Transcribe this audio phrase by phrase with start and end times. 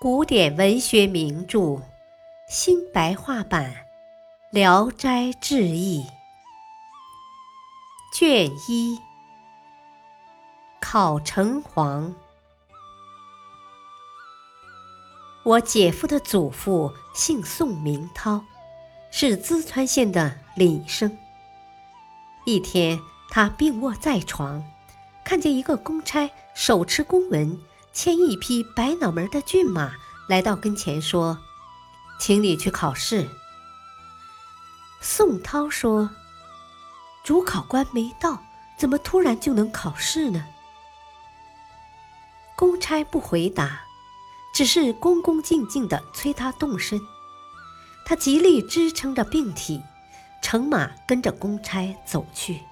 [0.00, 1.82] 古典文学名著
[2.48, 3.72] 新白话版
[4.52, 6.06] 《聊斋志异》
[8.16, 8.96] 卷一：
[10.80, 12.14] 考城隍。
[15.42, 18.44] 我姐夫的祖父姓宋，名涛，
[19.10, 21.18] 是淄川县的廪生。
[22.46, 24.62] 一天，他病卧在床，
[25.24, 27.60] 看见一个公差手持公文，
[27.92, 29.92] 牵一匹白脑门的骏马
[30.28, 31.38] 来到跟前，说
[32.20, 33.28] ：“请你去考试。”
[35.00, 36.10] 宋涛说
[37.24, 38.42] ：“主考官没到，
[38.76, 40.44] 怎么突然就能考试呢？”
[42.56, 43.82] 公差不回答。
[44.54, 47.00] 只是恭恭敬敬地催他动身，
[48.04, 49.80] 他极力支撑着病体，
[50.42, 52.62] 乘马跟着公差走去。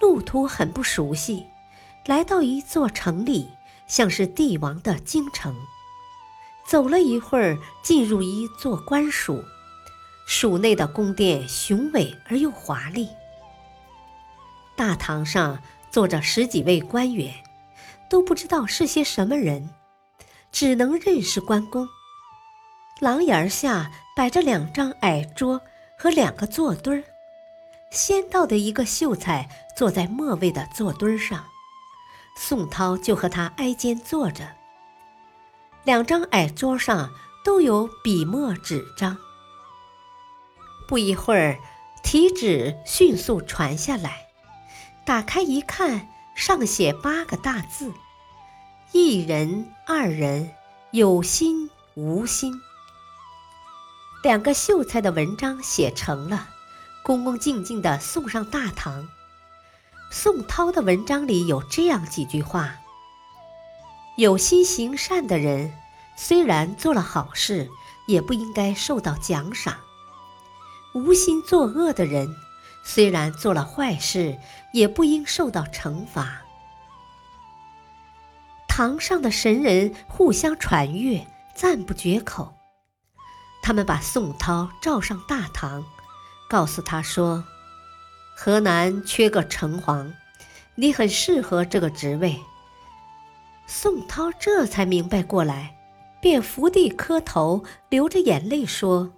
[0.00, 1.46] 路途很不熟悉，
[2.06, 3.50] 来到一座城里，
[3.88, 5.56] 像是帝王的京城。
[6.66, 9.42] 走了一会儿，进入一座官署，
[10.26, 13.08] 署内的宫殿雄伟而又华丽。
[14.76, 17.34] 大堂上坐着十几位官员，
[18.08, 19.70] 都不知道是些什么人。
[20.50, 21.86] 只能认识关公。
[23.00, 25.60] 廊檐下摆着两张矮桌
[25.98, 27.04] 和两个坐墩儿，
[27.90, 31.44] 先到的一个秀才坐在末位的坐墩儿上，
[32.40, 34.54] 宋涛就和他挨肩坐着。
[35.82, 37.10] 两张矮桌上
[37.44, 39.18] 都有笔墨纸张。
[40.86, 41.58] 不一会儿，
[42.04, 44.28] 题纸迅速传下来，
[45.04, 47.92] 打开一看，上写八个大字。
[48.92, 50.52] 一人、二人，
[50.92, 52.54] 有心无心。
[54.22, 56.48] 两个秀才的文章写成了，
[57.02, 59.08] 恭恭敬敬地送上大堂。
[60.10, 62.76] 宋涛的文章里有这样几句话：
[64.16, 65.72] 有心行善的人，
[66.16, 67.68] 虽然做了好事，
[68.06, 69.74] 也不应该受到奖赏；
[70.94, 72.34] 无心作恶的人，
[72.82, 74.38] 虽然做了坏事，
[74.72, 76.40] 也不应受到惩罚。
[78.66, 82.54] 堂上的神人互相传阅，赞不绝口。
[83.60, 85.84] 他们把宋涛召上大堂，
[86.48, 87.44] 告诉他说
[88.40, 90.12] ：“河南缺个城隍，
[90.76, 92.38] 你很适合这个职位。”
[93.66, 95.74] 宋涛这才明白过来，
[96.22, 99.10] 便伏地磕头，流着眼泪说：“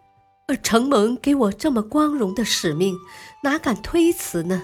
[0.49, 2.97] 呃，承蒙给我这么光荣的使命，
[3.43, 4.63] 哪敢推辞呢？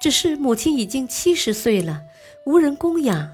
[0.00, 2.00] 只是母亲已经七十岁了，
[2.46, 3.30] 无人供养。”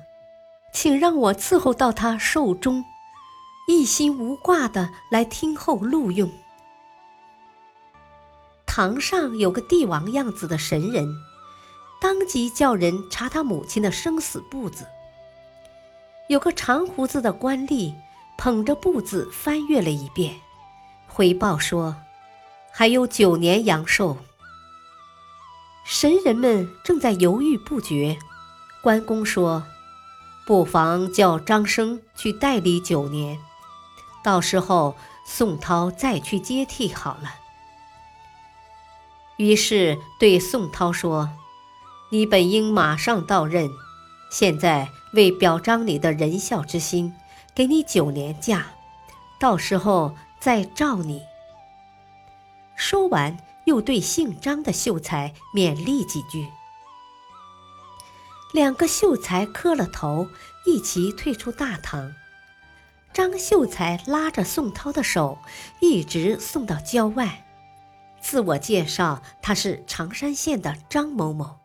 [0.75, 2.84] 请让我伺候到她寿终，
[3.66, 6.31] 一心无挂的来听候录用。
[8.72, 11.20] 堂上有个帝王样子的神人，
[12.00, 14.86] 当即叫人查他母亲的生死簿子。
[16.28, 17.92] 有个长胡子的官吏
[18.38, 20.36] 捧着簿子翻阅了一遍，
[21.09, 21.97] 回报说
[22.70, 24.16] 还有九年阳寿。
[25.84, 28.16] 神人们正在犹豫不决，
[28.80, 29.64] 关公说。
[30.47, 33.36] 不妨叫张生去代理九年，
[34.22, 34.94] 到时候
[35.26, 37.34] 宋涛再去接替好了。
[39.41, 41.31] 于是对宋涛说
[42.12, 43.71] ：“你本应马上到任，
[44.31, 47.15] 现在为表彰你的仁孝之心，
[47.55, 48.67] 给你九年假，
[49.39, 51.23] 到时候再召你。”
[52.77, 56.47] 说完，又对姓张的秀才勉励几句。
[58.53, 60.28] 两个秀才磕了头，
[60.67, 62.12] 一齐退出大堂。
[63.15, 65.39] 张秀才拉着宋涛的手，
[65.81, 67.47] 一直送到郊外，
[68.30, 71.58] 自我介绍他是常山县的张某某。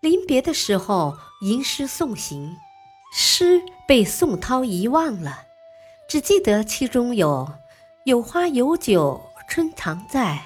[0.00, 2.56] 临别的时候，吟诗送行，
[3.14, 5.44] 诗被宋涛遗忘了，
[6.08, 7.48] 只记得其中有
[8.06, 10.42] “有花有酒春常在，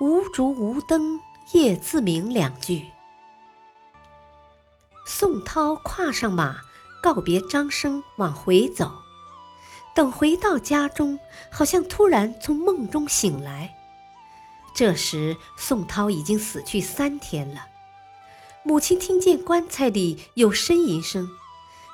[0.00, 1.18] 无烛无灯
[1.52, 2.86] 夜自明”两句。
[5.08, 6.60] 宋涛跨上马，
[7.02, 8.92] 告别张生，往回走。
[9.92, 11.18] 等回到家中，
[11.50, 13.74] 好像突然从梦中醒来。
[14.74, 17.66] 这时，宋涛已经死去三天了。
[18.62, 21.28] 母亲听见棺材里有呻吟声，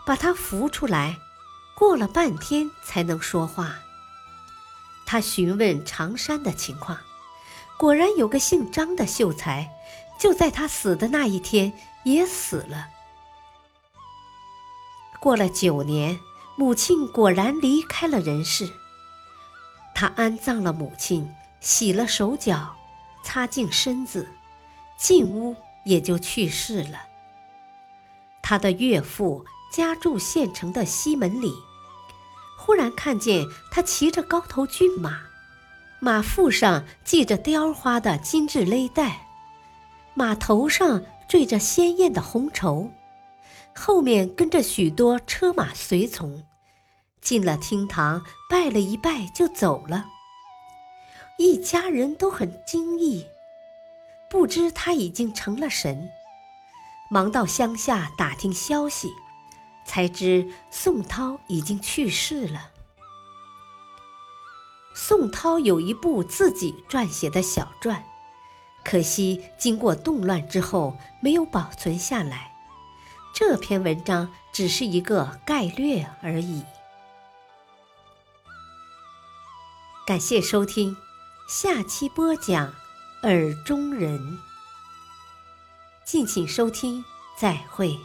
[0.05, 1.17] 把他扶出来，
[1.77, 3.79] 过了半天才能说话。
[5.07, 6.99] 他询问常山的情况，
[7.79, 9.71] 果然有个姓张的秀才，
[10.19, 11.73] 就在他死的那一天
[12.05, 12.89] 也死了。
[15.21, 16.19] 过了九年，
[16.57, 18.69] 母亲果然离开了人世。
[19.95, 22.77] 他安葬了母亲，洗了手脚，
[23.23, 24.29] 擦净身子，
[24.97, 27.01] 进屋也就去世了。
[28.43, 31.53] 他的岳父家住县城的西门里，
[32.57, 35.21] 忽然看见他骑着高头骏马，
[35.99, 39.27] 马腹上系着雕花的金质勒带，
[40.15, 42.91] 马头上缀着鲜艳的红绸，
[43.75, 46.45] 后面跟着许多车马随从。
[47.21, 50.07] 进了厅堂，拜了一拜就走了。
[51.39, 53.27] 一家人都很惊异，
[54.31, 56.11] 不知他已经成了神，
[57.11, 59.11] 忙到乡下打听消息，
[59.85, 62.71] 才知宋涛已经去世了。
[64.95, 68.03] 宋涛有一部自己撰写的小传，
[68.83, 72.51] 可惜经过动乱之后没有保存下来。
[73.35, 76.65] 这篇文章只是一个概略而已。
[80.07, 80.97] 感谢收听。
[81.47, 82.67] 下期播讲
[83.23, 84.19] 《耳中人》，
[86.05, 87.05] 敬请收听，
[87.39, 87.97] 再会。